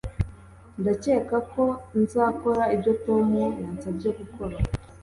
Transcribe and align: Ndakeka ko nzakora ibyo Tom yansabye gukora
Ndakeka 0.81 1.37
ko 1.51 1.63
nzakora 2.01 2.63
ibyo 2.75 2.91
Tom 3.05 3.25
yansabye 3.61 4.09
gukora 4.19 4.57